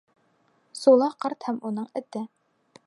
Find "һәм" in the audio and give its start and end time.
1.49-1.61